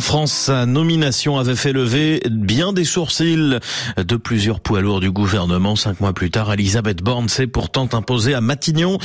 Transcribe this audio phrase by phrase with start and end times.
[0.00, 3.58] En France, sa nomination avait fait lever bien des sourcils
[3.98, 5.76] de plusieurs poids lourds du gouvernement.
[5.76, 8.96] Cinq mois plus tard, Elisabeth Borne s'est pourtant imposée à Matignon.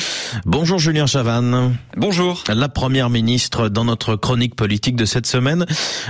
[0.46, 1.76] Bonjour Julien Chavannes.
[1.97, 2.46] Bonjour.
[2.47, 5.65] La première ministre dans notre chronique politique de cette semaine.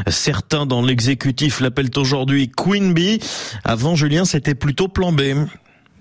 [0.08, 3.20] Certains dans l'exécutif l'appellent aujourd'hui Queen Bee.
[3.63, 5.22] Avant Julien, c'était plutôt plan B.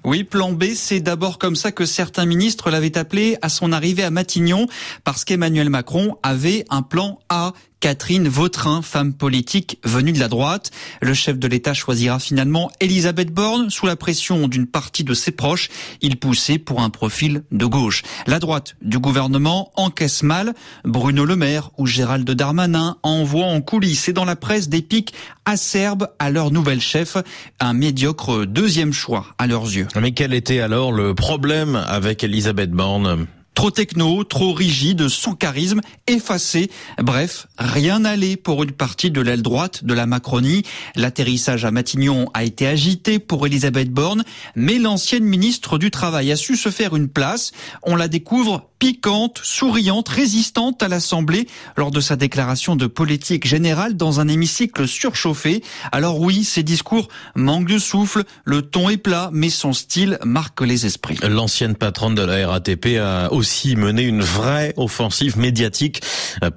[0.04, 4.02] Oui, plan B, c'est d'abord comme ça que certains ministres l'avaient appelé à son arrivée
[4.02, 4.66] à Matignon,
[5.02, 10.70] parce qu'Emmanuel Macron avait un plan A Catherine Vautrin, femme politique venue de la droite.
[11.02, 15.32] Le chef de l'État choisira finalement Elisabeth Borne sous la pression d'une partie de ses
[15.32, 15.68] proches.
[16.00, 18.02] Il poussait pour un profil de gauche.
[18.26, 20.54] La droite du gouvernement encaisse mal.
[20.86, 25.12] Bruno Le Maire ou Gérald Darmanin envoient en coulisses et dans la presse des pics
[25.44, 27.18] acerbes à leur nouvel chef,
[27.60, 29.88] un médiocre deuxième choix à leurs yeux.
[30.00, 33.26] Mais quel était alors le problème avec Elisabeth Borne?
[33.54, 36.70] Trop techno, trop rigide, sans charisme, effacé.
[36.98, 40.64] Bref, rien n'allait pour une partie de l'aile droite de la Macronie.
[40.96, 44.24] L'atterrissage à Matignon a été agité pour Elisabeth Borne,
[44.56, 47.52] mais l'ancienne ministre du Travail a su se faire une place.
[47.84, 53.96] On la découvre piquante, souriante, résistante à l'Assemblée lors de sa déclaration de politique générale
[53.96, 55.62] dans un hémicycle surchauffé.
[55.90, 60.60] Alors oui, ses discours manquent de souffle, le ton est plat, mais son style marque
[60.60, 61.16] les esprits.
[61.26, 66.02] L'ancienne patronne de la RATP a aussi mené une vraie offensive médiatique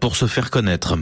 [0.01, 0.97] pour se faire connaître.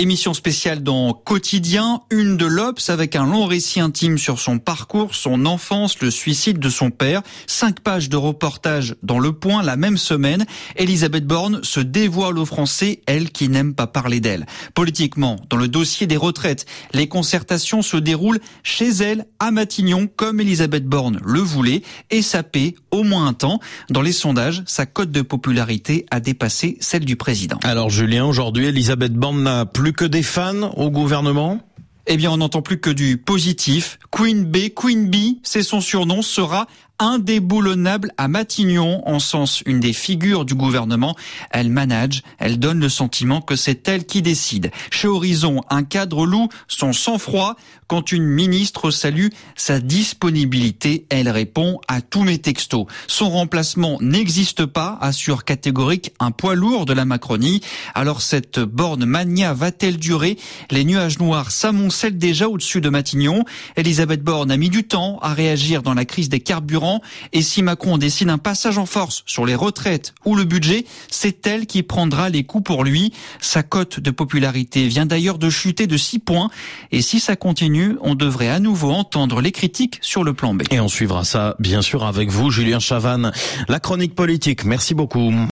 [0.00, 5.14] Émission spéciale dans Quotidien, une de l'Obs avec un long récit intime sur son parcours,
[5.14, 7.20] son enfance, le suicide de son père.
[7.46, 10.46] Cinq pages de reportage dans Le Point la même semaine.
[10.76, 14.46] Elisabeth Borne se dévoile aux Français, elle qui n'aime pas parler d'elle.
[14.72, 16.64] Politiquement, dans le dossier des retraites,
[16.94, 22.42] les concertations se déroulent chez elle, à Matignon, comme Elisabeth Borne le voulait, et ça
[22.42, 23.60] paie au moins un temps.
[23.90, 27.58] Dans les sondages, sa cote de popularité a dépassé celle du président.
[27.64, 31.60] Alors Julien, aujourd'hui, Elisabeth Borne n'a plus que des fans au gouvernement?
[32.06, 33.98] Eh bien, on n'entend plus que du positif.
[34.10, 36.66] Queen B, Queen Bee, c'est son surnom, sera
[37.00, 41.16] indéboulonnable à Matignon, en sens une des figures du gouvernement.
[41.50, 44.70] Elle manage, elle donne le sentiment que c'est elle qui décide.
[44.90, 47.56] Chez Horizon, un cadre loue son sang-froid.
[47.88, 52.86] Quand une ministre salue sa disponibilité, elle répond à tous mes textos.
[53.08, 57.62] Son remplacement n'existe pas, assure catégorique un poids lourd de la Macronie.
[57.94, 60.38] Alors cette borne mania va-t-elle durer?
[60.70, 63.44] Les nuages noirs s'amoncellent déjà au-dessus de Matignon.
[63.76, 66.89] Elisabeth Borne a mis du temps à réagir dans la crise des carburants
[67.32, 71.46] et si Macron décide un passage en force sur les retraites ou le budget, c'est
[71.46, 73.12] elle qui prendra les coups pour lui.
[73.40, 76.50] Sa cote de popularité vient d'ailleurs de chuter de 6 points.
[76.92, 80.62] Et si ça continue, on devrait à nouveau entendre les critiques sur le plan B.
[80.70, 83.32] Et on suivra ça, bien sûr, avec vous, Julien Chavannes.
[83.68, 84.64] La chronique politique.
[84.64, 85.32] Merci beaucoup.